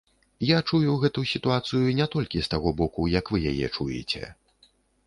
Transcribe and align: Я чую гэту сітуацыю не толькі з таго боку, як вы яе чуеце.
Я 0.51 0.59
чую 0.69 0.93
гэту 1.03 1.25
сітуацыю 1.33 1.93
не 2.01 2.09
толькі 2.17 2.43
з 2.49 2.53
таго 2.55 2.75
боку, 2.81 3.01
як 3.21 3.25
вы 3.37 3.47
яе 3.53 3.67
чуеце. 3.79 4.29